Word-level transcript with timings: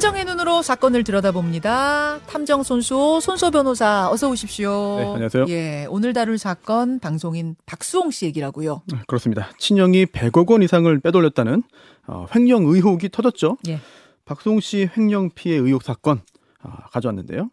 탐정의 0.00 0.24
눈으로 0.24 0.62
사건을 0.62 1.04
들여다봅니다. 1.04 2.20
탐정 2.20 2.62
손수 2.62 3.20
손소 3.20 3.50
변호사 3.50 4.08
어서 4.10 4.30
오십시오. 4.30 4.96
네, 4.96 5.04
안녕하세요. 5.04 5.44
예, 5.50 5.86
오늘 5.90 6.14
다룰 6.14 6.38
사건 6.38 6.98
방송인 7.00 7.54
박수홍 7.66 8.10
씨 8.10 8.24
얘기라고요. 8.24 8.80
네, 8.90 8.98
그렇습니다. 9.06 9.50
친형이 9.58 10.06
100억 10.06 10.50
원 10.50 10.62
이상을 10.62 11.00
빼돌렸다는 11.00 11.62
어, 12.06 12.24
횡령 12.34 12.64
의혹이 12.64 13.10
터졌죠. 13.10 13.58
예. 13.68 13.78
박송 14.24 14.60
씨 14.60 14.88
횡령 14.96 15.32
피해 15.34 15.56
의혹 15.56 15.82
사건 15.82 16.22
아, 16.62 16.88
가져왔는데요. 16.92 17.50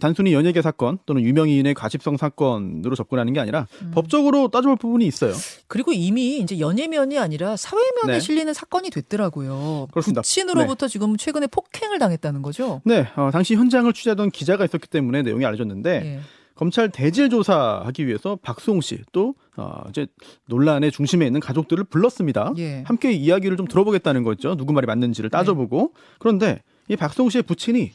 단순히 0.00 0.32
연예계 0.32 0.62
사건 0.62 0.98
또는 1.06 1.22
유명인의 1.22 1.74
가십성 1.74 2.16
사건으로 2.16 2.94
접근하는 2.94 3.32
게 3.32 3.40
아니라 3.40 3.66
음. 3.82 3.90
법적으로 3.94 4.48
따져볼 4.48 4.76
부분이 4.76 5.06
있어요. 5.06 5.32
그리고 5.68 5.92
이미 5.92 6.38
이제 6.38 6.58
연예면이 6.58 7.18
아니라 7.18 7.56
사회면에 7.56 8.14
네. 8.14 8.20
실리는 8.20 8.52
사건이 8.52 8.90
됐더라고요. 8.90 9.88
그렇습니다. 9.90 10.22
부친으로부터 10.22 10.88
지금 10.88 11.16
최근에 11.16 11.46
폭행을 11.48 11.98
당했다는 11.98 12.42
거죠. 12.42 12.80
네, 12.84 13.08
어, 13.16 13.30
당시 13.32 13.54
현장을 13.54 13.92
취재하던 13.92 14.30
기자가 14.30 14.64
있었기 14.64 14.88
때문에 14.88 15.22
내용이 15.22 15.44
알려졌는데 15.44 15.90
예. 16.04 16.20
검찰 16.56 16.88
대질 16.88 17.28
조사하기 17.28 18.06
위해서 18.06 18.38
박수홍 18.42 18.80
씨또 18.80 19.34
어, 19.58 19.82
이제 19.90 20.06
논란의 20.46 20.90
중심에 20.90 21.26
있는 21.26 21.38
가족들을 21.38 21.84
불렀습니다. 21.84 22.54
예. 22.58 22.82
함께 22.86 23.12
이야기를 23.12 23.56
좀 23.56 23.66
들어보겠다는 23.66 24.22
거죠. 24.22 24.56
누구 24.56 24.72
말이 24.72 24.86
맞는지를 24.86 25.30
따져보고. 25.30 25.92
그런데 26.18 26.62
이 26.88 26.96
박수홍 26.96 27.28
씨의 27.30 27.42
부친이 27.42 27.92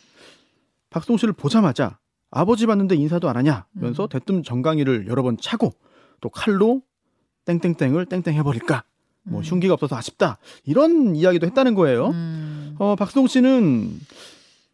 박수홍 0.91 1.17
씨를 1.17 1.33
보자마자 1.33 1.97
아버지 2.29 2.67
봤는데 2.67 2.95
인사도 2.95 3.27
안 3.27 3.37
하냐면서 3.37 4.03
음. 4.03 4.09
대뜸 4.09 4.43
정강이를 4.43 5.07
여러 5.07 5.23
번 5.23 5.37
차고 5.41 5.73
또 6.21 6.29
칼로 6.29 6.81
땡땡땡을 7.45 8.05
땡땡 8.05 8.35
해버릴까. 8.35 8.83
뭐 9.23 9.39
음. 9.39 9.43
흉기가 9.43 9.73
없어서 9.73 9.95
아쉽다. 9.95 10.37
이런 10.63 11.15
이야기도 11.15 11.47
했다는 11.47 11.73
거예요. 11.75 12.09
음. 12.09 12.75
어, 12.77 12.95
박수홍 12.95 13.27
씨는 13.27 13.99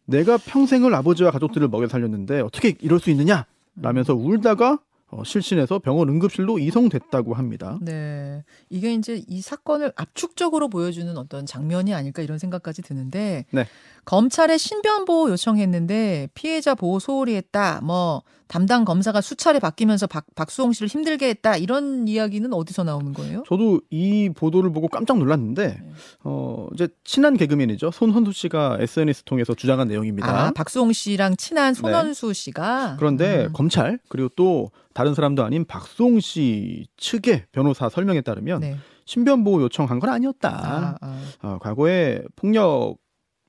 내가 0.04 0.36
평생을 0.36 0.94
아버지와 0.94 1.30
가족들을 1.30 1.68
먹여 1.68 1.88
살렸는데 1.88 2.40
어떻게 2.40 2.74
이럴 2.80 2.98
수 2.98 3.10
있느냐? 3.10 3.46
라면서 3.76 4.14
울다가 4.14 4.78
어, 5.10 5.24
실신해서 5.24 5.78
병원 5.78 6.08
응급실로 6.10 6.58
이송됐다고 6.58 7.34
합니다. 7.34 7.78
네. 7.80 8.44
이게 8.68 8.92
이제 8.92 9.22
이 9.26 9.40
사건을 9.40 9.92
압축적으로 9.96 10.68
보여주는 10.68 11.16
어떤 11.16 11.46
장면이 11.46 11.94
아닐까 11.94 12.20
이런 12.22 12.38
생각까지 12.38 12.82
드는데 12.82 13.46
네. 13.50 13.66
검찰에 14.04 14.58
신변 14.58 15.06
보호 15.06 15.30
요청했는데 15.30 16.28
피해자 16.34 16.74
보호 16.74 16.98
소홀히 16.98 17.36
했다. 17.36 17.80
뭐 17.82 18.22
담당 18.48 18.84
검사가 18.84 19.20
수차례 19.20 19.58
바뀌면서 19.58 20.06
박, 20.06 20.24
박수홍 20.34 20.72
씨를 20.72 20.88
힘들게 20.88 21.28
했다. 21.28 21.56
이런 21.56 22.08
이야기는 22.08 22.52
어디서 22.52 22.82
나오는 22.84 23.12
거예요? 23.12 23.44
저도 23.46 23.80
이 23.90 24.30
보도를 24.34 24.72
보고 24.72 24.88
깜짝 24.88 25.18
놀랐는데 25.18 25.66
네. 25.68 25.92
어 26.24 26.66
이제 26.72 26.88
친한 27.04 27.36
개그맨이죠 27.36 27.90
손헌수 27.90 28.32
씨가 28.32 28.78
SNS 28.80 29.24
통해서 29.24 29.54
주장한 29.54 29.88
내용입니다. 29.88 30.46
아, 30.46 30.50
박수홍 30.50 30.92
씨랑 30.92 31.36
친한 31.36 31.74
손원수 31.74 32.32
씨가 32.32 32.96
그런데 32.98 33.46
음. 33.46 33.52
검찰 33.52 33.98
그리고 34.08 34.28
또 34.34 34.70
다른 34.94 35.14
사람도 35.14 35.44
아닌 35.44 35.64
박수홍 35.64 36.20
씨 36.20 36.86
측의 36.96 37.44
변호사 37.52 37.88
설명에 37.88 38.22
따르면 38.22 38.60
네. 38.60 38.76
신변 39.04 39.44
보호 39.44 39.62
요청한 39.62 40.00
건 40.00 40.10
아니었다. 40.10 40.50
아, 40.50 40.94
아. 41.00 41.22
어, 41.42 41.58
과거에 41.60 42.20
폭력 42.36 42.96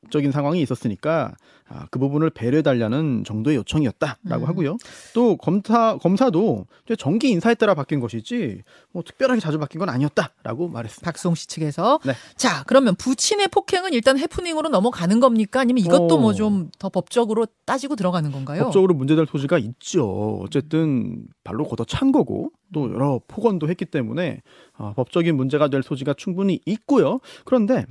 적인 0.09 0.31
상황이 0.31 0.61
있었으니까 0.61 1.35
아, 1.67 1.85
그 1.91 1.99
부분을 1.99 2.31
배려해달라는 2.31 3.23
정도의 3.25 3.57
요청이었다라고 3.57 4.45
음. 4.45 4.47
하고요. 4.47 4.77
또 5.13 5.37
검사 5.37 5.97
검사도 5.97 6.65
정기 6.97 7.29
인사에 7.29 7.53
따라 7.53 7.75
바뀐 7.75 7.99
것이지 7.99 8.63
뭐 8.91 9.03
특별하게 9.03 9.39
자주 9.39 9.59
바뀐 9.59 9.77
건 9.79 9.89
아니었다라고 9.89 10.67
말했습니다. 10.69 11.05
박수홍 11.05 11.35
씨 11.35 11.47
측에서 11.47 11.99
네. 12.05 12.13
자 12.35 12.63
그러면 12.65 12.95
부친의 12.95 13.49
폭행은 13.49 13.93
일단 13.93 14.17
해프닝으로 14.17 14.69
넘어가는 14.69 15.19
겁니까? 15.19 15.61
아니면 15.61 15.83
이것도 15.85 16.15
어. 16.15 16.17
뭐좀 16.17 16.71
더 16.79 16.89
법적으로 16.89 17.45
따지고 17.65 17.95
들어가는 17.95 18.31
건가요? 18.31 18.63
법적으로 18.63 18.95
문제될 18.95 19.27
소지가 19.27 19.59
있죠. 19.59 20.39
어쨌든 20.41 21.27
발로 21.43 21.65
걷어찬 21.65 22.11
거고 22.11 22.51
또 22.73 22.91
여러 22.91 23.21
폭언도 23.27 23.69
했기 23.69 23.85
때문에 23.85 24.41
어, 24.77 24.93
법적인 24.95 25.35
문제가 25.35 25.67
될 25.67 25.83
소지가 25.83 26.15
충분히 26.15 26.61
있고요. 26.65 27.19
그런데 27.45 27.85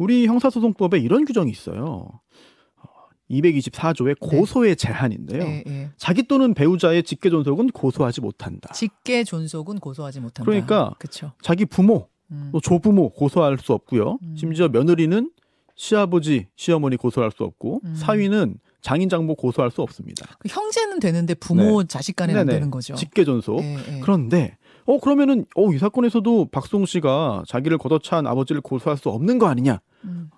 우리 0.00 0.26
형사소송법에 0.26 0.98
이런 0.98 1.26
규정이 1.26 1.50
있어요. 1.50 2.08
어, 2.76 2.88
224조의 3.30 4.18
고소의 4.18 4.76
제한인데요. 4.76 5.42
예, 5.42 5.64
예. 5.66 5.90
자기 5.98 6.22
또는 6.22 6.54
배우자의 6.54 7.02
직계 7.02 7.28
존속은 7.28 7.68
고소하지 7.68 8.22
못한다. 8.22 8.72
직계 8.72 9.24
존속은 9.24 9.78
고소하지 9.78 10.20
못한다. 10.20 10.50
그러니까 10.50 10.94
그렇죠. 10.98 11.32
자기 11.42 11.66
부모, 11.66 12.08
음. 12.30 12.48
또 12.50 12.60
조부모 12.62 13.10
고소할 13.10 13.58
수 13.58 13.74
없고요. 13.74 14.18
음. 14.22 14.34
심지어 14.38 14.68
며느리는 14.68 15.30
시아버지, 15.76 16.46
시어머니 16.56 16.96
고소할 16.96 17.30
수 17.30 17.44
없고 17.44 17.82
음. 17.84 17.94
사위는 17.94 18.56
장인 18.80 19.10
장모 19.10 19.34
고소할 19.34 19.70
수 19.70 19.82
없습니다. 19.82 20.26
그 20.38 20.48
형제는 20.48 20.98
되는데 20.98 21.34
부모 21.34 21.84
자식 21.84 22.16
간에는. 22.16 22.46
되는 22.46 22.70
거죠. 22.70 22.94
직계 22.94 23.24
존속. 23.26 23.60
예, 23.60 23.74
예. 23.74 24.00
그런데 24.00 24.56
어 24.86 24.98
그러면은 24.98 25.44
어이 25.54 25.78
사건에서도 25.78 26.46
박송 26.46 26.86
씨가 26.86 27.44
자기를 27.46 27.78
걷어찬 27.78 28.26
아버지를 28.26 28.60
고소할 28.60 28.96
수 28.96 29.08
없는 29.10 29.38
거 29.38 29.46
아니냐? 29.46 29.80
음. 30.04 30.30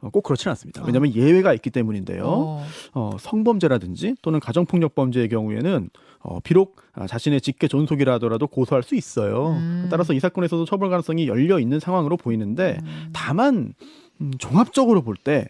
어, 0.00 0.08
꼭 0.10 0.22
그렇지는 0.22 0.52
않습니다. 0.52 0.82
아. 0.82 0.84
왜냐하면 0.86 1.14
예외가 1.14 1.52
있기 1.54 1.70
때문인데요. 1.70 2.24
어. 2.24 2.66
어, 2.94 3.16
성범죄라든지 3.18 4.14
또는 4.22 4.40
가정폭력 4.40 4.94
범죄의 4.94 5.28
경우에는 5.28 5.90
어, 6.20 6.40
비록 6.40 6.76
아, 6.92 7.06
자신의 7.06 7.40
직계 7.40 7.68
존속이라 7.68 8.14
하더라도 8.14 8.46
고소할 8.46 8.82
수 8.82 8.94
있어요. 8.94 9.50
음. 9.50 9.88
따라서 9.90 10.12
이 10.12 10.20
사건에서도 10.20 10.64
처벌 10.64 10.90
가능성이 10.90 11.28
열려 11.28 11.58
있는 11.58 11.80
상황으로 11.80 12.16
보이는데 12.16 12.78
음. 12.82 13.10
다만 13.12 13.74
음, 14.20 14.32
종합적으로 14.38 15.02
볼때 15.02 15.48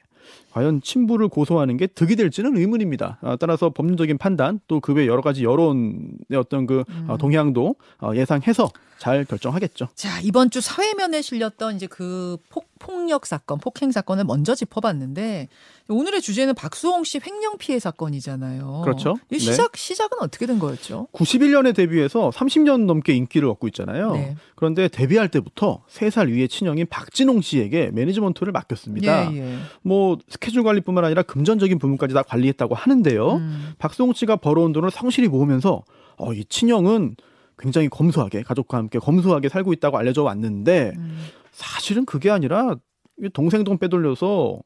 과연 0.53 0.81
친부를 0.83 1.29
고소하는 1.29 1.77
게 1.77 1.87
득이 1.87 2.17
될지는 2.17 2.57
의문입니다. 2.57 3.19
아, 3.23 3.37
따라서 3.37 3.71
법률적인 3.71 4.19
판단 4.19 4.61
또 4.69 4.81
그 4.81 4.93
외 4.93 5.07
여러 5.07 5.21
가지 5.23 5.45
여론의 5.45 6.37
어떤 6.37 6.67
그 6.67 6.81
어, 7.09 7.13
음. 7.15 7.19
동향도 7.19 7.75
어, 8.01 8.13
예상해서 8.15 8.71
잘 8.99 9.25
결정하겠죠. 9.25 9.89
자 9.95 10.21
이번 10.21 10.51
주 10.51 10.61
사회면에 10.61 11.23
실렸던 11.23 11.77
이제 11.77 11.87
그 11.87 12.37
폭, 12.51 12.69
폭력 12.79 13.25
사건, 13.27 13.59
폭행 13.59 13.93
사건을 13.93 14.25
먼저 14.25 14.55
짚어봤는데 14.55 15.49
오늘의 15.89 16.21
주제는 16.21 16.55
박수홍 16.55 17.05
씨 17.05 17.19
횡령 17.25 17.57
피해 17.59 17.79
사건이잖아요. 17.79 18.83
그렇죠. 18.85 19.17
이 19.31 19.35
네. 19.35 19.39
시작 19.39 19.77
시작은 19.77 20.19
어떻게 20.21 20.47
된 20.47 20.59
거였죠? 20.59 21.09
91년에 21.13 21.75
데뷔해서 21.75 22.31
30년 22.31 22.85
넘게 22.85 23.15
인기를 23.15 23.49
얻고 23.49 23.69
있잖아요. 23.69 24.13
네. 24.13 24.37
그런데 24.55 24.89
데뷔할 24.89 25.29
때부터 25.31 25.83
3살 25.91 26.29
위의 26.29 26.49
친형인 26.49 26.87
박진홍 26.91 27.41
씨에게 27.41 27.91
매니지먼트를 27.93 28.53
맡겼습니다. 28.53 29.33
예, 29.33 29.37
예. 29.39 29.57
뭐 29.83 30.19
스케줄 30.41 30.63
관리뿐만 30.63 31.05
아니라 31.05 31.23
금전적인 31.23 31.79
부분까지 31.79 32.15
다 32.15 32.23
관리했다고 32.23 32.75
하는데요. 32.75 33.35
음. 33.35 33.73
박수홍 33.79 34.15
씨가 34.15 34.37
벌어온 34.37 34.73
돈을 34.73 34.91
성실히 34.91 35.29
모으면서 35.29 35.85
어, 36.17 36.33
이 36.33 36.45
친형은 36.47 37.17
굉장히 37.59 37.91
검소하게 37.91 38.43
가족과 38.43 38.79
함께 38.79 38.99
검소하게 38.99 39.51
살고 39.51 39.75
있다고 39.75 39.99
알려져 39.99 40.23
왔는데 40.23 40.95
음. 40.97 41.27
사실은 41.53 42.07
그게 42.07 42.31
아니라 42.31 42.75
이 43.23 43.29
동생 43.35 43.65
돈 43.65 43.77
빼돌려서 43.77 44.61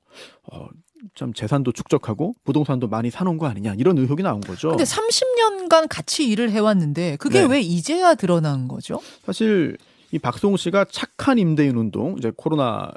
어, 0.52 0.68
참 1.16 1.32
재산도 1.32 1.72
축적하고 1.72 2.34
부동산도 2.44 2.86
많이 2.86 3.10
사놓은 3.10 3.36
거 3.36 3.46
아니냐 3.46 3.74
이런 3.76 3.98
의혹이 3.98 4.22
나온 4.22 4.40
거죠. 4.40 4.68
근데 4.68 4.84
30년간 4.84 5.88
같이 5.90 6.28
일을 6.28 6.52
해왔는데 6.52 7.16
그게 7.16 7.40
네. 7.40 7.46
왜 7.46 7.60
이제야 7.60 8.14
드러난 8.14 8.68
거죠? 8.68 9.00
사실 9.26 9.76
이 10.12 10.20
박수홍 10.20 10.56
씨가 10.56 10.86
착한 10.88 11.38
임대인 11.38 11.76
운동 11.76 12.14
이제 12.16 12.30
코로나 12.34 12.92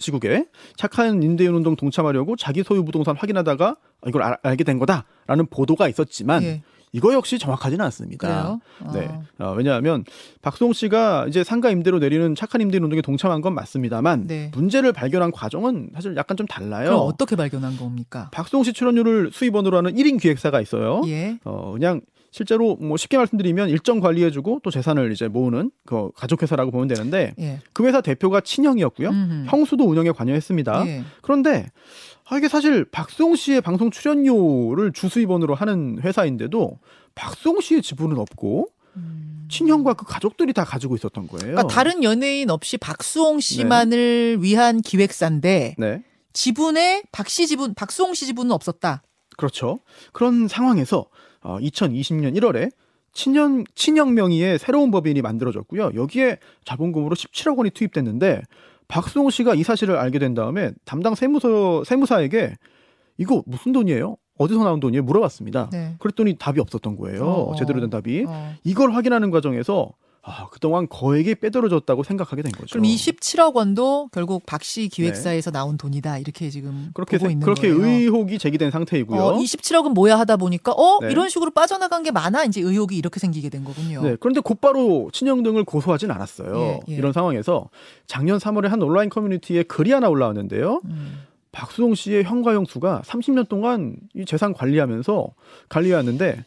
시국에 0.00 0.46
착한 0.76 1.22
임대인 1.22 1.54
운동 1.54 1.76
동참하려고 1.76 2.34
자기 2.36 2.62
소유 2.62 2.84
부동산 2.84 3.16
확인하다가 3.16 3.76
이걸 4.06 4.22
알, 4.22 4.38
알게 4.42 4.64
된 4.64 4.78
거다라는 4.78 5.46
보도가 5.50 5.88
있었지만 5.88 6.42
예. 6.42 6.62
이거 6.92 7.12
역시 7.12 7.38
정확하지는 7.38 7.84
않습니다. 7.84 8.26
그래요? 8.26 8.60
네. 8.92 9.06
어. 9.38 9.50
어, 9.50 9.54
왜냐하면 9.56 10.04
박수홍 10.42 10.72
씨가 10.72 11.26
이제 11.28 11.44
상가 11.44 11.70
임대로 11.70 12.00
내리는 12.00 12.34
착한 12.34 12.60
임대인 12.60 12.82
운동에 12.82 13.00
동참한 13.00 13.40
건 13.42 13.54
맞습니다만 13.54 14.26
네. 14.26 14.50
문제를 14.54 14.92
발견한 14.92 15.30
과정은 15.30 15.90
사실 15.94 16.16
약간 16.16 16.36
좀 16.36 16.46
달라요. 16.48 16.86
그럼 16.86 17.00
어떻게 17.02 17.36
발견한 17.36 17.76
겁니까? 17.76 18.28
박수홍 18.32 18.64
씨 18.64 18.72
출연료를 18.72 19.30
수입원으로 19.32 19.76
하는 19.76 19.94
1인 19.94 20.20
기획사가 20.20 20.60
있어요. 20.60 21.02
예. 21.06 21.38
어, 21.44 21.72
그냥 21.72 22.00
실제로 22.30 22.76
뭐 22.76 22.96
쉽게 22.96 23.16
말씀드리면 23.16 23.68
일정 23.70 23.98
관리해주고 24.00 24.60
또 24.62 24.70
재산을 24.70 25.10
이제 25.12 25.26
모으는 25.28 25.70
그 25.84 26.10
가족회사라고 26.14 26.70
보면 26.70 26.88
되는데 26.88 27.34
예. 27.40 27.60
그 27.72 27.86
회사 27.86 28.00
대표가 28.00 28.40
친형이었고요. 28.40 29.08
음흠. 29.08 29.44
형수도 29.48 29.84
운영에 29.84 30.12
관여했습니다. 30.12 30.86
예. 30.86 31.04
그런데 31.22 31.66
아, 32.28 32.38
이게 32.38 32.48
사실 32.48 32.84
박수홍 32.84 33.34
씨의 33.34 33.60
방송 33.60 33.90
출연료를 33.90 34.92
주수입원으로 34.92 35.54
하는 35.56 35.98
회사인데도 36.02 36.78
박수홍 37.16 37.60
씨의 37.60 37.82
지분은 37.82 38.18
없고 38.18 38.68
음. 38.96 39.46
친형과 39.50 39.94
그 39.94 40.04
가족들이 40.06 40.52
다 40.52 40.64
가지고 40.64 40.94
있었던 40.94 41.26
거예요. 41.26 41.54
그러니까 41.54 41.66
다른 41.66 42.04
연예인 42.04 42.50
없이 42.50 42.76
박수홍 42.78 43.40
씨만을 43.40 44.38
위한 44.40 44.80
기획사인데 44.80 45.74
네. 45.76 46.04
지분에 46.32 47.02
박 47.10 47.28
씨 47.28 47.48
지분, 47.48 47.74
박수홍 47.74 48.14
씨 48.14 48.26
지분은 48.26 48.52
없었다. 48.52 49.02
그렇죠. 49.36 49.80
그런 50.12 50.46
상황에서 50.46 51.06
어, 51.42 51.58
2020년 51.58 52.36
1월에 52.36 52.70
친형 53.12 53.64
친형 53.74 54.14
명의의 54.14 54.58
새로운 54.58 54.90
법인이 54.90 55.20
만들어졌고요. 55.22 55.92
여기에 55.94 56.38
자본금으로 56.64 57.14
17억 57.16 57.58
원이 57.58 57.70
투입됐는데 57.70 58.42
박수홍 58.88 59.30
씨가 59.30 59.54
이 59.54 59.62
사실을 59.62 59.96
알게 59.96 60.18
된 60.18 60.34
다음에 60.34 60.72
담당 60.84 61.14
세무서 61.14 61.84
세무사에게 61.84 62.56
이거 63.18 63.42
무슨 63.46 63.72
돈이에요? 63.72 64.16
어디서 64.38 64.64
나온 64.64 64.80
돈이에요? 64.80 65.02
물어봤습니다. 65.02 65.68
네. 65.70 65.94
그랬더니 65.98 66.36
답이 66.38 66.60
없었던 66.60 66.96
거예요. 66.96 67.24
어, 67.24 67.50
어. 67.50 67.54
제대로 67.56 67.80
된 67.80 67.90
답이. 67.90 68.24
어. 68.26 68.54
이걸 68.64 68.92
확인하는 68.92 69.30
과정에서 69.30 69.92
아, 70.22 70.48
그동안 70.50 70.86
거액이 70.88 71.36
빼돌려졌다고 71.36 72.02
생각하게 72.02 72.42
된 72.42 72.52
거죠. 72.52 72.72
그럼 72.72 72.84
이 72.84 72.94
17억 72.94 73.54
원도 73.54 74.10
결국 74.12 74.44
박씨 74.44 74.88
기획사에서 74.88 75.50
나온 75.50 75.78
돈이다 75.78 76.18
이렇게 76.18 76.50
지금 76.50 76.72
네. 76.86 76.90
그렇게 76.92 77.16
보고 77.16 77.28
세- 77.28 77.32
있는 77.32 77.44
그렇게 77.44 77.72
거예요. 77.72 77.86
의혹이 77.86 78.38
제기된 78.38 78.70
상태이고요. 78.70 79.18
어, 79.18 79.38
27억은 79.38 79.94
뭐야 79.94 80.18
하다 80.18 80.36
보니까 80.36 80.72
어 80.72 80.98
네. 81.00 81.10
이런 81.10 81.30
식으로 81.30 81.50
빠져나간 81.52 82.02
게 82.02 82.10
많아 82.10 82.44
이제 82.44 82.60
의혹이 82.60 82.98
이렇게 82.98 83.18
생기게 83.18 83.48
된 83.48 83.64
거군요. 83.64 84.02
네, 84.02 84.16
그런데 84.20 84.40
곧바로 84.40 85.08
친형 85.12 85.42
등을 85.42 85.64
고소하진 85.64 86.10
않았어요. 86.10 86.54
예, 86.54 86.80
예. 86.88 86.94
이런 86.94 87.14
상황에서 87.14 87.70
작년 88.06 88.38
3월에 88.38 88.68
한 88.68 88.82
온라인 88.82 89.08
커뮤니티에 89.08 89.62
글이 89.62 89.90
하나 89.92 90.08
올라왔는데요. 90.10 90.82
음. 90.84 91.22
박수홍 91.52 91.94
씨의 91.94 92.24
형과 92.24 92.52
형수가 92.54 93.02
30년 93.06 93.48
동안 93.48 93.96
이 94.14 94.24
재산 94.26 94.52
관리하면서 94.52 95.28
관리해왔는데 95.70 96.44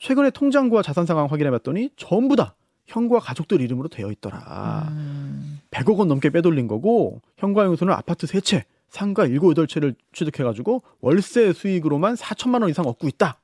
최근에 0.00 0.30
통장과 0.30 0.82
자산 0.82 1.06
상황 1.06 1.26
확인해봤더니 1.26 1.90
전부 1.96 2.36
다 2.36 2.54
형과 2.86 3.18
가족들 3.18 3.60
이름으로 3.60 3.88
되어 3.88 4.10
있더라. 4.10 4.88
음. 4.90 5.60
100억 5.70 5.98
원 5.98 6.08
넘게 6.08 6.30
빼돌린 6.30 6.66
거고 6.68 7.20
형과 7.36 7.64
형수는 7.64 7.92
아파트 7.92 8.26
3채, 8.26 8.64
상가 8.88 9.26
7, 9.26 9.38
8채를 9.38 9.94
취득해가지고 10.12 10.82
월세 11.00 11.52
수익으로만 11.52 12.14
4천만 12.14 12.60
원 12.62 12.70
이상 12.70 12.86
얻고 12.86 13.08
있다. 13.08 13.40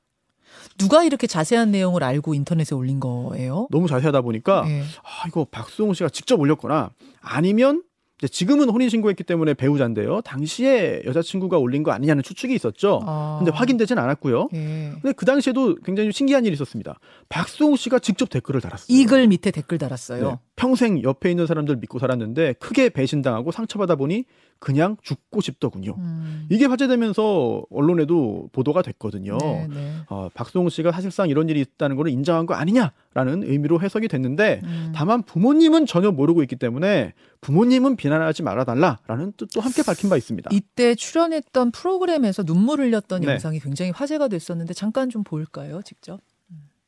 누가 0.77 1.03
이렇게 1.03 1.27
자세한 1.27 1.71
내용을 1.71 2.03
알고 2.03 2.33
인터넷에 2.33 2.75
올린 2.75 2.99
거예요? 2.99 3.67
너무 3.71 3.87
자세하다 3.87 4.21
보니까 4.21 4.63
예. 4.67 4.81
아 4.81 5.27
이거 5.27 5.45
박수홍 5.49 5.93
씨가 5.93 6.09
직접 6.09 6.39
올렸거나 6.39 6.91
아니면 7.21 7.83
지금은 8.27 8.69
혼인 8.69 8.89
신고했기 8.89 9.23
때문에 9.23 9.53
배우자인데요. 9.53 10.21
당시에 10.21 11.01
여자친구가 11.05 11.57
올린 11.57 11.83
거 11.83 11.91
아니냐는 11.91 12.23
추측이 12.23 12.53
있었죠. 12.53 13.01
아. 13.05 13.37
근데 13.39 13.51
확인되진 13.51 13.97
않았고요. 13.97 14.49
예. 14.53 14.91
근데 15.01 15.11
그 15.13 15.25
당시에도 15.25 15.75
굉장히 15.83 16.11
신기한 16.11 16.45
일이 16.45 16.53
있었습니다. 16.53 16.99
박수홍 17.29 17.75
씨가 17.75 17.99
직접 17.99 18.29
댓글을 18.29 18.61
달았어요. 18.61 18.85
이 18.89 19.05
글 19.05 19.27
밑에 19.27 19.51
댓글 19.51 19.77
달았어요. 19.77 20.29
네. 20.29 20.35
평생 20.61 21.01
옆에 21.01 21.31
있는 21.31 21.47
사람들 21.47 21.77
믿고 21.77 21.97
살았는데 21.97 22.53
크게 22.59 22.89
배신당하고 22.89 23.51
상처받아 23.51 23.95
보니 23.95 24.25
그냥 24.59 24.95
죽고 25.01 25.41
싶더군요. 25.41 25.95
음. 25.97 26.45
이게 26.51 26.67
화제되면서 26.67 27.63
언론에도 27.71 28.47
보도가 28.51 28.83
됐거든요. 28.83 29.39
네, 29.39 29.67
네. 29.67 29.91
어, 30.07 30.29
박수홍 30.35 30.69
씨가 30.69 30.91
사실상 30.91 31.29
이런 31.29 31.49
일이 31.49 31.61
있다는 31.61 31.95
걸 31.95 32.09
인정한 32.09 32.45
거 32.45 32.53
아니냐라는 32.53 33.41
의미로 33.43 33.81
해석이 33.81 34.07
됐는데 34.07 34.61
음. 34.63 34.91
다만 34.93 35.23
부모님은 35.23 35.87
전혀 35.87 36.11
모르고 36.11 36.43
있기 36.43 36.57
때문에 36.57 37.13
부모님은 37.41 37.95
비난하지 37.95 38.43
말아달라라는 38.43 39.33
뜻도 39.37 39.61
함께 39.61 39.81
밝힌 39.81 40.11
바 40.11 40.17
있습니다. 40.17 40.51
이때 40.53 40.93
출연했던 40.93 41.71
프로그램에서 41.71 42.43
눈물 42.43 42.81
흘렸던 42.81 43.21
네. 43.21 43.31
영상이 43.31 43.59
굉장히 43.61 43.89
화제가 43.89 44.27
됐었는데 44.27 44.75
잠깐 44.75 45.09
좀 45.09 45.23
볼까요, 45.23 45.81
직접? 45.83 46.19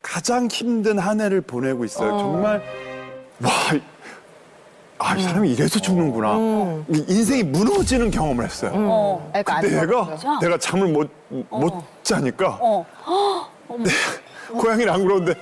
가장 0.03 0.47
힘든 0.47 0.99
한 0.99 1.19
해를 1.21 1.41
보내고 1.41 1.85
있어요. 1.85 2.13
어. 2.13 2.17
정말 2.19 2.61
와, 3.41 3.49
이- 3.73 3.81
아, 4.99 5.15
이 5.17 5.23
사람이 5.23 5.51
이래서 5.51 5.79
죽는구나. 5.79 6.37
음. 6.37 6.85
이 6.89 7.03
인생이 7.09 7.43
무너지는 7.43 8.09
경험을 8.11 8.45
했어요. 8.45 8.71
어. 8.73 9.29
그러니까 9.31 9.59
근데 9.59 9.77
안 9.77 9.83
얘가 9.83 10.05
좋았죠? 10.05 10.39
내가 10.39 10.57
잠을 10.57 10.87
못, 10.87 11.09
못 11.49 11.83
자니까 12.03 12.57
어. 12.61 12.85
고양이는 14.53 14.93
안 14.93 15.03
그러는데 15.03 15.33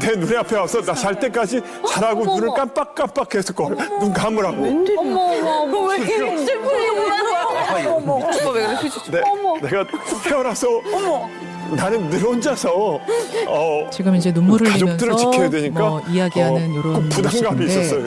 내 0.00 0.12
눈에 0.16 0.36
앞에 0.38 0.56
와서 0.56 0.80
나 0.80 0.94
잘 0.94 1.18
때까지 1.18 1.60
자라고 1.90 2.22
어머, 2.22 2.34
눈을 2.34 2.48
어머. 2.48 2.56
깜빡깜빡 2.56 3.34
해서 3.34 3.52
거눈 3.52 4.12
감으라고. 4.12 4.64
어머 4.98 5.20
어머 5.62 5.80
왜 5.88 5.96
이렇게 5.98 6.36
슬픈 6.46 6.70
얘기야? 6.72 7.94
어머 7.94 8.12
오빠 8.14 8.50
왜 8.54 8.66
그래? 8.76 8.90
내, 9.10 9.20
어머. 9.28 9.58
내가 9.60 9.84
태어나서 10.26 10.66
어머. 10.94 11.28
나는 11.76 12.08
늘 12.10 12.20
혼자서 12.22 13.00
어, 13.48 13.90
지금 13.90 14.14
이제 14.16 14.32
눈물을 14.32 14.68
가족들을 14.70 15.12
흘리면서 15.14 15.30
지켜야 15.30 15.50
되니까 15.50 15.80
뭐 15.88 16.00
이야기하는 16.08 16.62
어, 16.70 16.80
이런 16.80 16.92
꼭 16.94 17.08
부담감이 17.08 17.64
있었어요. 17.66 18.06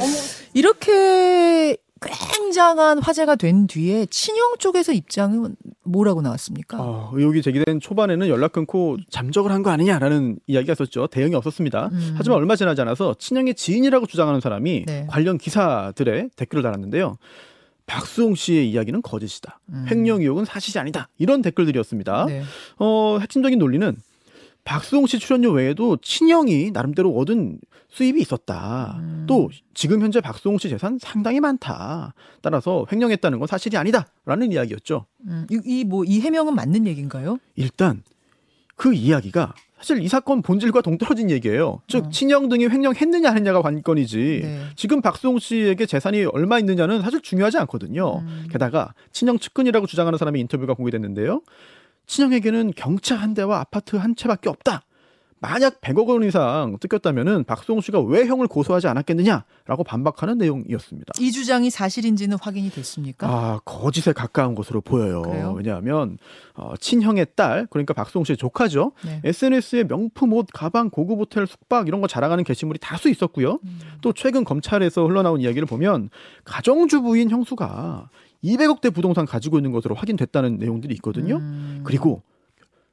이렇게 0.54 1.77
굉장한 2.00 3.00
화제가 3.00 3.36
된 3.36 3.65
뒤에 3.68 4.06
친형 4.07 4.57
쪽에서 4.59 4.94
입장은 4.94 5.56
뭐라고 5.83 6.21
나왔습니까? 6.21 6.77
어, 6.80 7.12
의혹이 7.13 7.42
제기된 7.42 7.80
초반에는 7.80 8.27
연락 8.27 8.51
끊고 8.51 8.98
잠적을 9.09 9.51
한 9.51 9.63
거 9.63 9.71
아니냐라는 9.71 10.38
이야기가 10.45 10.74
있었죠. 10.74 11.07
대응이 11.07 11.33
없었습니다. 11.36 11.89
음. 11.92 12.13
하지만 12.15 12.38
얼마 12.38 12.56
지나지 12.56 12.81
않아서 12.81 13.15
친형의 13.18 13.56
지인이라고 13.56 14.06
주장하는 14.06 14.39
사람이 14.42 14.83
네. 14.86 15.07
관련 15.09 15.38
기사들에 15.39 16.30
댓글을 16.36 16.62
달았는데요. 16.63 17.18
박수홍 17.88 18.36
씨의 18.36 18.69
이야기는 18.69 19.01
거짓이다. 19.01 19.60
음. 19.69 19.86
횡령 19.89 20.22
의혹은 20.22 20.45
사실이 20.45 20.78
아니다. 20.78 21.10
이런 21.18 21.42
댓글들이었습니다. 21.42 22.25
네. 22.25 22.44
어, 22.78 23.18
핵심적인 23.19 23.57
논리는 23.57 23.95
박수홍 24.66 25.07
씨 25.07 25.18
출연료 25.18 25.51
외에도 25.51 25.95
친형이 26.01 26.72
나름대로 26.72 27.16
얻은 27.18 27.60
수입이 27.88 28.19
있었다. 28.19 28.98
음. 29.00 29.24
또 29.28 29.50
지금 29.74 30.01
현재 30.01 30.19
박수홍 30.19 30.57
씨 30.57 30.69
재산 30.69 31.00
상당히 31.00 31.39
많다. 31.39 32.13
따라서 32.42 32.86
횡령했다는 32.92 33.39
건 33.39 33.48
사실이 33.48 33.78
아니다라는 33.78 34.51
이야기였죠. 34.51 35.06
음, 35.28 35.48
이뭐 35.50 36.04
이 36.04 36.19
해명은 36.19 36.54
맞는 36.54 36.86
얘기인가요? 36.86 37.40
일단 37.56 38.04
그 38.75 38.94
이야기가 38.94 39.56
사실 39.78 40.02
이 40.02 40.08
사건 40.08 40.42
본질과 40.42 40.82
동떨어진 40.82 41.30
얘기예요. 41.30 41.82
즉 41.88 42.06
어. 42.06 42.10
친형 42.10 42.50
등이 42.50 42.68
횡령했느냐 42.68 43.30
안 43.30 43.38
했냐가 43.38 43.62
관건이지. 43.62 44.40
네. 44.44 44.62
지금 44.76 45.02
박수홍 45.02 45.40
씨에게 45.40 45.86
재산이 45.86 46.26
얼마 46.26 46.58
있느냐는 46.60 47.02
사실 47.02 47.22
중요하지 47.22 47.58
않거든요. 47.60 48.20
음. 48.20 48.48
게다가 48.52 48.94
친형 49.12 49.38
측근이라고 49.38 49.86
주장하는 49.86 50.18
사람의 50.18 50.42
인터뷰가 50.42 50.74
공개됐는데요. 50.74 51.42
친형에게는 52.08 52.74
경차 52.76 53.16
한 53.16 53.34
대와 53.34 53.60
아파트 53.60 53.98
한 53.98 54.16
채밖에 54.16 54.50
없다. 54.50 54.82
만약 55.39 55.81
100억 55.81 56.07
원 56.07 56.24
이상 56.24 56.78
뜯겼다면은 56.80 57.44
박수홍 57.44 57.81
씨가 57.81 58.01
왜 58.01 58.25
형을 58.25 58.48
고소하지 58.48 58.88
않았겠느냐라고 58.88 59.84
반박하는 59.86 60.38
내용이었습니다. 60.38 61.13
이 61.19 61.31
주장이 61.31 61.69
사실인지는 61.69 62.38
확인이 62.42 62.69
됐습니까? 62.72 63.28
아 63.28 63.60
거짓에 63.63 64.13
가까운 64.13 64.56
것으로 64.56 64.81
보여요. 64.81 65.22
그래요? 65.22 65.54
왜냐하면 65.56 66.18
어, 66.56 66.74
친형의 66.80 67.28
딸 67.36 67.68
그러니까 67.69 67.94
박수홍 67.94 68.25
씨의 68.25 68.38
조카죠. 68.38 68.94
네. 69.06 69.22
SNS에 69.24 69.84
명품 69.84 70.34
옷, 70.34 70.48
가방, 70.51 70.89
고급 70.89 71.19
호텔, 71.19 71.45
숙박 71.45 71.88
이런 71.88 72.01
거 72.01 72.07
자랑하는 72.07 72.44
게시물이 72.44 72.80
다수 72.80 73.10
있었고요. 73.10 73.60
음. 73.63 73.80
또 74.01 74.13
최근 74.13 74.44
검찰에서 74.44 75.06
흘러나온 75.06 75.42
이야기를 75.42 75.68
보면 75.68 76.10
가정주부인 76.45 77.30
형수가 77.30 78.10
200억대 78.44 78.94
부동산 78.94 79.25
가지고 79.25 79.57
있는 79.57 79.72
것으로 79.72 79.95
확인됐다는 79.95 80.57
내용들이 80.57 80.94
있거든요. 80.95 81.38
음. 81.38 81.81
그리고 81.83 82.21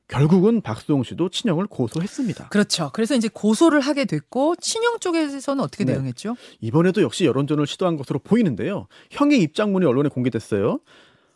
결국은 0.08 0.60
박수홍 0.60 1.02
씨도 1.02 1.30
친형을 1.30 1.66
고소했습니다. 1.66 2.48
그렇죠. 2.48 2.90
그래서 2.92 3.14
이제 3.14 3.28
고소를 3.32 3.80
하게 3.80 4.04
됐고 4.04 4.56
친형 4.56 4.98
쪽에서는 4.98 5.62
어떻게 5.62 5.84
네. 5.84 5.94
대응했죠? 5.94 6.36
이번에도 6.60 7.02
역시 7.02 7.24
여론전을 7.24 7.66
시도한 7.66 7.96
것으로 7.96 8.18
보이는데요. 8.18 8.86
형의 9.10 9.40
입장문이 9.40 9.86
언론에 9.86 10.10
공개됐어요. 10.10 10.78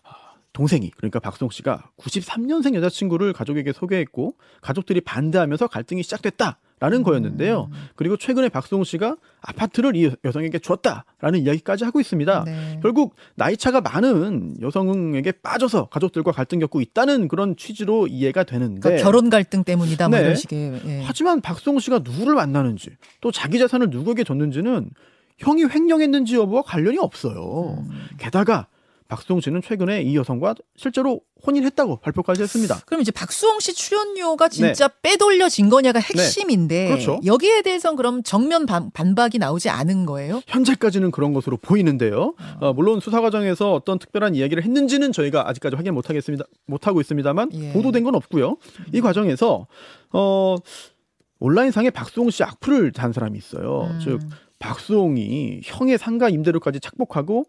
아, 0.05 0.11
동생이 0.53 0.91
그러니까 0.97 1.19
박수홍 1.19 1.51
씨가 1.51 1.91
93년생 1.99 2.75
여자친구를 2.75 3.33
가족에게 3.33 3.73
소개했고 3.73 4.37
가족들이 4.61 5.01
반대하면서 5.01 5.69
갈등이 5.69 6.03
시작됐다 6.03 6.61
라는 6.81 7.03
거였는데요. 7.03 7.69
음. 7.73 7.79
그리고 7.97 8.17
최근에 8.17 8.49
박수홍 8.49 8.85
씨가 8.85 9.17
아파트를 9.41 9.97
이 9.97 10.11
여성에게 10.25 10.59
줬다라는 10.61 11.41
이야기까지 11.41 11.85
하고 11.85 12.01
있습니다. 12.01 12.45
네. 12.45 12.79
결국 12.83 13.15
나이 13.35 13.57
차가 13.57 13.81
많은 13.81 14.57
여성에게 14.61 15.33
빠져서 15.43 15.87
가족들과 15.87 16.33
갈등 16.33 16.59
겪고 16.61 16.81
있다는 16.81 17.29
그런 17.29 17.57
취지로 17.57 18.07
이해가 18.07 18.45
되는데 18.45 18.81
그러니까 18.81 19.03
결혼 19.03 19.31
갈등 19.31 19.65
때문이다 19.65 20.09
뭐 20.09 20.19
네. 20.19 20.25
이런 20.25 20.37
식의 20.37 20.81
예. 20.87 21.03
하지만 21.05 21.41
박수홍 21.41 21.81
씨가 21.81 22.01
누구를 22.01 22.35
만나는지 22.35 22.91
또 23.21 23.33
자기 23.33 23.59
재산을 23.59 23.91
누구에게 23.91 24.25
줬는지는 24.25 24.91
형이 25.39 25.65
횡령했는지 25.65 26.37
여부와 26.37 26.63
관련이 26.63 26.99
없어요. 26.99 27.85
음. 27.89 28.07
게다가 28.19 28.67
박수홍 29.09 29.41
씨는 29.41 29.63
최근에 29.63 30.03
이 30.03 30.17
여성과 30.17 30.55
실제로 30.77 31.23
혼인했다고 31.47 31.97
발표까지 31.97 32.43
했습니다. 32.43 32.79
그럼 32.85 33.01
이제 33.01 33.11
박수홍 33.11 33.59
씨 33.61 33.75
출연료가 33.75 34.49
진짜 34.51 34.89
빼돌려진 35.03 35.71
거냐가 35.71 35.99
핵심인데 35.99 36.85
네. 36.85 36.89
그렇죠. 36.89 37.19
여기에 37.25 37.63
대해서는 37.63 37.97
그럼 37.97 38.23
정면 38.23 38.67
반, 38.67 38.91
반박이 38.91 39.39
나오지 39.39 39.71
않은 39.71 40.05
거예요? 40.05 40.43
현재까지는 40.47 41.11
그런 41.11 41.33
것으로 41.33 41.57
보이는데요. 41.57 42.35
어, 42.61 42.73
물론 42.75 43.01
수사 43.01 43.23
과정에서 43.23 43.73
어떤 43.73 43.99
특별한 43.99 44.35
이야기를 44.35 44.63
했는지는 44.63 45.13
저희가 45.13 45.49
아직까지 45.49 45.77
확인 45.77 45.95
못하겠습니다. 45.95 46.45
못하고 46.67 47.01
있습니다만 47.01 47.51
예. 47.55 47.73
보도된 47.73 48.05
건 48.05 48.15
없고요. 48.15 48.59
이 48.93 49.01
과정에서 49.01 49.67
어, 50.13 50.57
온라인상에 51.41 51.89
박수홍 51.91 52.29
씨 52.29 52.45
악플을 52.45 52.93
단 52.93 53.15
사람이 53.15 53.39
있어요. 53.39 53.89
음. 53.91 54.01
즉 54.05 54.21
박수홍이 54.59 55.63
형의 55.65 55.97
상가 55.97 56.29
임대료까지 56.29 56.81
착복하고 56.81 57.47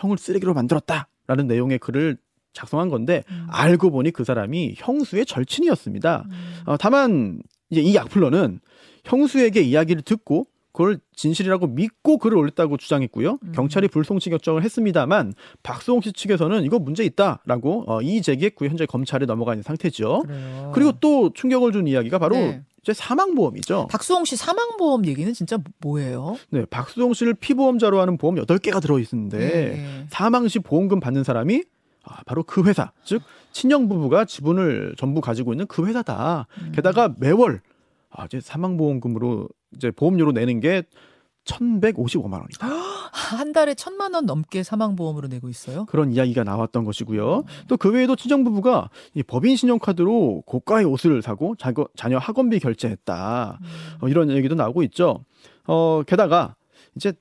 형을 0.00 0.18
쓰레기로 0.18 0.54
만들었다라는 0.54 1.46
내용의 1.46 1.78
글을 1.78 2.16
작성한 2.52 2.88
건데 2.88 3.22
음. 3.30 3.46
알고 3.50 3.90
보니 3.90 4.10
그 4.10 4.24
사람이 4.24 4.74
형수의 4.76 5.26
절친이었습니다. 5.26 6.24
음. 6.26 6.54
어, 6.66 6.76
다만 6.76 7.40
이제 7.70 7.80
이 7.80 7.96
악플러는 7.96 8.60
형수에게 9.04 9.60
이야기를 9.60 10.02
듣고 10.02 10.46
그 10.80 10.90
그걸 10.90 10.98
진실이라고 11.14 11.66
믿고 11.66 12.16
글을 12.16 12.38
올렸다고 12.38 12.78
주장했고요. 12.78 13.38
음. 13.42 13.52
경찰이 13.52 13.88
불송치 13.88 14.30
결정을 14.30 14.64
했습니다만 14.64 15.34
박수홍 15.62 16.00
씨 16.00 16.12
측에서는 16.14 16.64
이거 16.64 16.78
문제 16.78 17.04
있다라고 17.04 17.84
어, 17.86 18.00
이의 18.00 18.22
제기했고요. 18.22 18.70
현재 18.70 18.86
검찰에 18.86 19.26
넘어가 19.26 19.52
있는 19.52 19.62
상태죠. 19.62 20.22
그래요. 20.22 20.72
그리고 20.74 20.92
또 20.92 21.34
충격을 21.34 21.72
준 21.72 21.86
이야기가 21.86 22.18
바로 22.18 22.34
네. 22.36 22.62
이제 22.80 22.94
사망보험이죠. 22.94 23.88
박수홍 23.90 24.24
씨 24.24 24.36
사망보험 24.36 25.04
얘기는 25.04 25.30
진짜 25.34 25.58
뭐예요? 25.82 26.38
네, 26.48 26.64
박수홍 26.64 27.12
씨를 27.12 27.34
피보험자로 27.34 28.00
하는 28.00 28.16
보험 28.16 28.36
8개가 28.36 28.80
들어 28.80 28.98
있는데 29.00 29.38
네. 29.38 30.06
사망 30.08 30.48
시 30.48 30.60
보험금 30.60 30.98
받는 30.98 31.24
사람이 31.24 31.62
아, 32.04 32.22
바로 32.24 32.42
그 32.42 32.64
회사, 32.64 32.90
즉 33.04 33.20
친형 33.52 33.90
부부가 33.90 34.24
지분을 34.24 34.94
전부 34.96 35.20
가지고 35.20 35.52
있는 35.52 35.66
그 35.66 35.86
회사다. 35.86 36.46
음. 36.62 36.72
게다가 36.74 37.14
매월 37.18 37.60
아, 38.08 38.24
이제 38.24 38.40
사망보험금으로 38.40 39.48
이제 39.76 39.90
보험료로 39.90 40.32
내는 40.32 40.60
게 40.60 40.82
1,155만 41.44 42.34
원이다. 42.34 42.66
한 43.12 43.52
달에 43.52 43.74
천만 43.74 44.14
원 44.14 44.26
넘게 44.26 44.62
사망보험으로 44.62 45.28
내고 45.28 45.48
있어요. 45.48 45.84
그런 45.86 46.12
이야기가 46.12 46.44
나왔던 46.44 46.84
것이고요. 46.84 47.44
또 47.68 47.76
그 47.76 47.90
외에도 47.90 48.14
친정 48.14 48.44
부부가 48.44 48.90
이 49.14 49.22
법인 49.22 49.56
신용카드로 49.56 50.42
고가의 50.46 50.84
옷을 50.84 51.22
사고 51.22 51.56
자거, 51.56 51.88
자녀 51.96 52.18
학원비 52.18 52.60
결제했다. 52.60 53.58
어, 54.00 54.08
이런 54.08 54.30
얘기도 54.30 54.54
나오고 54.54 54.82
있죠. 54.84 55.24
어, 55.66 56.02
게다가 56.06 56.54
이제 56.94 57.12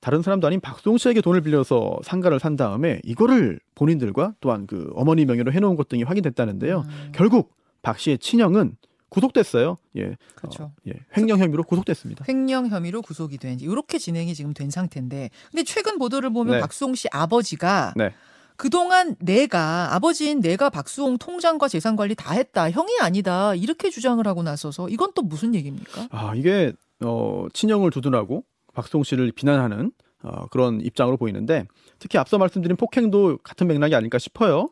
다른 0.00 0.22
사람도 0.22 0.46
아닌 0.46 0.60
박수홍 0.60 0.98
씨에게 0.98 1.20
돈을 1.20 1.40
빌려서 1.42 1.98
상가를 2.02 2.40
산 2.40 2.56
다음에 2.56 3.00
이거를 3.04 3.60
본인들과 3.76 4.34
또한 4.40 4.66
그 4.66 4.90
어머니 4.94 5.24
명의로 5.24 5.52
해놓은 5.52 5.76
것 5.76 5.88
등이 5.88 6.02
확인됐다는데요. 6.02 6.84
음. 6.86 7.12
결국 7.14 7.54
박 7.82 7.98
씨의 7.98 8.18
친형은 8.18 8.76
구속됐어요. 9.08 9.76
예, 9.96 10.16
그렇죠. 10.34 10.64
어, 10.64 10.72
예, 10.86 10.92
횡령 11.16 11.38
혐의로 11.38 11.62
구속됐습니다. 11.62 12.24
횡령 12.28 12.68
혐의로 12.68 13.02
구속이 13.02 13.38
된 13.38 13.60
이렇게 13.60 13.98
진행이 13.98 14.34
지금 14.34 14.54
된 14.54 14.70
상태인데 14.70 15.30
근데 15.50 15.64
최근 15.64 15.98
보도를 15.98 16.30
보면 16.30 16.54
네. 16.54 16.60
박수홍 16.60 16.94
씨 16.94 17.08
아버지가 17.10 17.94
네. 17.96 18.12
그동안 18.56 19.14
내가 19.20 19.94
아버지인 19.94 20.40
내가 20.40 20.68
박수홍 20.68 21.18
통장과 21.18 21.68
재산 21.68 21.96
관리 21.96 22.14
다 22.14 22.34
했다 22.34 22.70
형이 22.70 22.98
아니다 23.00 23.54
이렇게 23.54 23.88
주장을 23.88 24.26
하고 24.26 24.42
나서서 24.42 24.88
이건 24.88 25.12
또 25.14 25.22
무슨 25.22 25.54
얘기입니까? 25.54 26.08
아 26.10 26.34
이게 26.34 26.72
어, 27.00 27.46
친형을 27.52 27.90
두둔하고 27.90 28.44
박수홍 28.74 29.04
씨를 29.04 29.32
비난하는 29.32 29.92
어, 30.22 30.46
그런 30.48 30.80
입장으로 30.80 31.16
보이는데 31.16 31.66
특히 31.98 32.18
앞서 32.18 32.38
말씀드린 32.38 32.76
폭행도 32.76 33.38
같은 33.42 33.66
맥락이 33.68 33.94
아닐까 33.94 34.18
싶어요. 34.18 34.68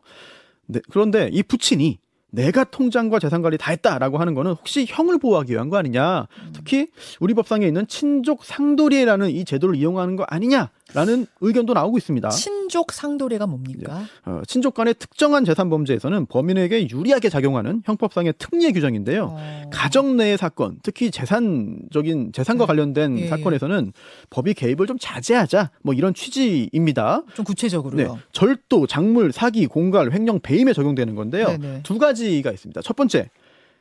네, 0.67 0.81
그런데 0.91 1.31
이 1.33 1.43
부친이 1.43 1.99
내가 2.37 2.65
통장과 2.65 3.19
재산 3.19 3.41
관리 3.41 3.57
다 3.57 3.71
했다라고 3.71 4.19
하는 4.19 4.35
거는 4.35 4.53
혹시 4.53 4.85
형을 4.87 5.19
보호하기 5.19 5.53
위한 5.53 5.71
거 5.71 5.79
아니냐? 5.79 6.27
특히 6.53 6.89
우리 7.19 7.33
법상에 7.33 7.67
있는 7.67 7.87
친족 7.87 8.45
상도리라는 8.45 9.31
이 9.31 9.47
제도를 9.47 9.75
이용하는 9.75 10.17
거 10.17 10.25
아니냐 10.25 10.69
라는 10.95 11.27
의견도 11.41 11.75
나오고 11.75 11.99
있습니다. 11.99 12.29
친족 12.29 12.93
상도례가 12.93 13.47
뭡니까? 13.47 14.05
어, 14.25 14.41
친족 14.47 14.75
간의 14.75 14.95
특정한 14.95 15.45
재산 15.45 15.69
범죄에서는 15.69 16.27
범인에게 16.27 16.89
유리하게 16.89 17.29
작용하는 17.29 17.83
형법상의 17.85 18.35
특례 18.39 18.71
규정인데요. 18.71 19.31
어. 19.33 19.71
가정 19.73 20.17
내의 20.17 20.39
사건, 20.39 20.79
특히 20.85 21.11
재산적인 21.11 22.31
재산과 22.33 22.65
네. 22.65 22.67
관련된 22.67 23.19
예, 23.19 23.27
사건에서는 23.27 23.93
법이 24.31 24.55
개입을 24.55 24.87
좀 24.87 24.97
자제하자 25.01 25.71
뭐 25.83 25.93
이런 25.93 26.15
취지입니다. 26.15 27.23
좀 27.35 27.45
구체적으로요. 27.45 28.15
네, 28.15 28.21
절도, 28.33 28.87
작물, 28.87 29.33
사기, 29.33 29.67
공갈, 29.67 30.13
횡령, 30.13 30.39
배임에 30.41 30.73
적용되는 30.73 31.17
건데요. 31.17 31.49
네네. 31.49 31.81
두 31.83 31.99
가지가 31.99 32.53
있습니다. 32.53 32.81
첫 32.83 32.95
번째, 32.95 33.29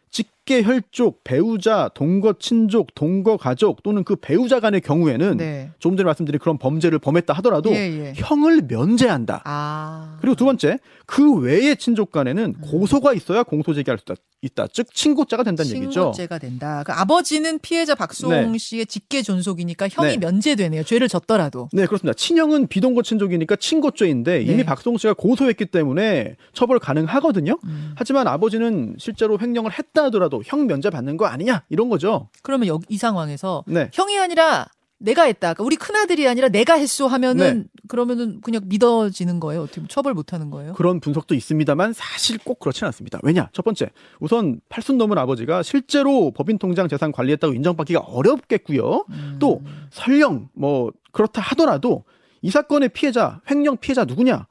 직 0.10 0.35
계 0.46 0.62
혈족, 0.62 1.24
배우자, 1.24 1.90
동거 1.96 2.36
친족, 2.40 2.94
동거 2.94 3.38
가족 3.38 3.82
또는 3.82 4.04
그 4.04 4.16
배우자 4.16 4.60
간의 4.60 4.82
경우에는 4.82 5.38
네. 5.38 5.72
조금 5.80 5.98
전에 5.98 6.06
말씀드린 6.06 6.40
그런 6.40 6.60
범죄를 6.60 7.00
범했다 7.00 7.34
하더라도 7.34 7.72
예, 7.72 7.78
예. 7.78 8.14
형을 8.16 8.62
면제한다. 8.68 9.42
아. 9.44 10.18
그리고 10.22 10.36
두 10.36 10.46
번째, 10.46 10.78
그 11.08 11.34
외의 11.40 11.76
친족 11.78 12.12
간에는 12.12 12.44
음. 12.58 12.62
고소가 12.62 13.14
있어야 13.14 13.42
공소 13.42 13.74
제기할 13.74 13.98
수 13.98 14.06
있다. 14.42 14.68
즉 14.72 14.94
친고죄가 14.94 15.44
된다는 15.44 15.72
얘기죠. 15.72 15.92
친고죄가 15.92 16.38
된다. 16.38 16.84
그 16.86 16.92
아버지는 16.92 17.58
피해자 17.60 17.96
박수홍 17.96 18.52
네. 18.52 18.58
씨의 18.58 18.86
직계 18.86 19.24
존속이니까 19.24 19.88
형이 19.90 20.12
네. 20.12 20.18
면제되네요. 20.18 20.84
죄를 20.84 21.08
졌더라도. 21.08 21.70
네, 21.74 21.88
그렇습니다. 21.88 22.14
친형은 22.14 22.68
비동거 22.68 23.02
친족이니까 23.02 23.56
친고죄인데 23.56 24.44
이미 24.44 24.58
네. 24.58 24.64
박수홍 24.64 24.98
씨가 24.98 25.14
고소했기 25.14 25.66
때문에 25.68 26.36
처벌 26.54 26.78
가능하거든요. 26.80 27.58
음. 27.64 27.94
하지만 27.96 28.28
아버지는 28.28 28.96
실제로 29.00 29.40
횡령을 29.40 29.72
했다 29.72 30.06
하더라도 30.06 30.35
형 30.46 30.68
면제 30.68 30.90
받는 30.90 31.18
거 31.18 31.26
아니냐 31.26 31.64
이런 31.70 31.90
거죠. 31.90 32.30
그러면 32.42 32.68
여기 32.68 32.86
이 32.90 32.98
상황에서 32.98 33.64
네. 33.68 33.90
형이 33.94 34.18
아니라 34.20 34.68
내가 34.98 35.24
했다. 35.24 35.54
그러니까 35.54 35.64
우리 35.66 35.76
큰 35.76 35.96
아들이 35.98 36.26
아니라 36.28 36.48
내가 36.48 36.76
했소 36.76 37.08
하면은 37.08 37.64
네. 37.64 37.82
그러면은 37.90 38.40
그냥 38.42 38.62
믿어지는 38.66 39.40
거예요. 39.42 39.64
어떻게 39.64 39.76
보면 39.76 39.90
처벌 39.90 40.14
못 40.14 40.32
하는 40.34 40.50
거예요? 40.50 40.74
그런 40.74 41.00
분석도 41.02 41.36
있습니다만 41.36 41.92
사실 41.94 42.38
꼭 42.40 42.60
그렇지는 42.60 42.88
않습니다. 42.88 43.20
왜냐? 43.22 43.50
첫 43.52 43.64
번째, 43.64 43.90
우선 44.22 44.62
팔순 44.70 44.98
넘은 44.98 45.18
아버지가 45.18 45.64
실제로 45.64 46.32
법인 46.32 46.58
통장 46.58 46.88
재산 46.88 47.12
관리했다고 47.12 47.54
인정받기가 47.54 48.00
어렵겠고요. 48.00 49.06
음. 49.10 49.36
또 49.40 49.62
설령 49.92 50.48
뭐 50.54 50.92
그렇다 51.12 51.42
하더라도 51.42 52.06
이 52.42 52.50
사건의 52.50 52.90
피해자, 52.90 53.42
횡령 53.52 53.78
피해자 53.78 54.06
누구냐? 54.06 54.48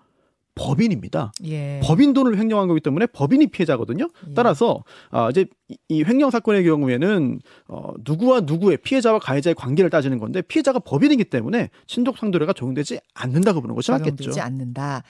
법인입니다. 0.57 1.33
예. 1.47 1.81
법인 1.83 2.13
돈을 2.13 2.39
횡령한 2.39 2.69
거기 2.69 2.81
때문에 2.81 3.07
법인이 3.07 3.49
피해자거든요. 3.49 4.09
예. 4.29 4.35
따라서 4.35 4.85
아, 5.11 5.29
이제 5.31 5.47
이- 5.64 5.64
이 5.89 6.05
횡령 6.05 6.31
사건의 6.31 6.63
경우에는 6.65 7.41
어, 7.69 7.93
누구와 8.05 8.41
누구의 8.41 8.77
피해자와 8.79 9.19
가해자의 9.19 9.55
관계를 9.55 9.89
따지는 9.89 10.19
건데 10.19 10.43
피해자가 10.43 10.79
법인이기 10.79 11.25
때문에 11.25 11.71
친족 11.87 12.19
상도례가 12.19 12.53
적용되지 12.53 13.01
않는다고 13.15 13.63
보는 13.63 13.75
것이 13.75 13.91
맞겠죠. 13.91 14.17
적용되지 14.17 14.41
않는다. 14.41 15.03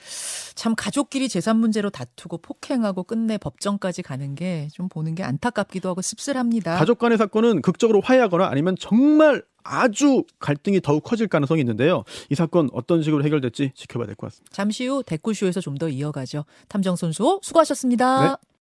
참 0.55 0.73
가족끼리 0.75 1.27
재산 1.27 1.57
문제로 1.57 1.89
다투고 1.89 2.37
폭행하고 2.37 3.03
끝내 3.03 3.37
법정까지 3.37 4.01
가는 4.01 4.33
게 4.35 4.69
좀 4.73 4.87
보는 4.89 5.13
게 5.15 5.23
안타깝기도 5.23 5.89
하고 5.89 6.01
씁쓸합니다. 6.01 6.77
가족 6.77 6.99
간의 6.99 7.17
사건은 7.17 7.61
극적으로 7.61 7.99
화해하거나 8.01 8.47
아니면 8.47 8.75
정말 8.79 9.43
아주 9.63 10.23
갈등이 10.39 10.79
더욱 10.81 11.03
커질 11.03 11.27
가능성이 11.27 11.61
있는데요. 11.61 12.03
이 12.29 12.35
사건 12.35 12.69
어떤 12.71 13.03
식으로 13.03 13.23
해결될지 13.23 13.71
지켜봐야 13.75 14.05
될 14.07 14.15
것 14.15 14.27
같습니다. 14.27 14.51
잠시 14.53 14.85
후 14.87 15.03
댓글쇼에서 15.03 15.59
좀 15.59 15.75
더 15.77 15.89
이어가죠. 15.89 16.45
탐정선수 16.69 17.39
수고하셨습니다. 17.43 18.27
네. 18.27 18.35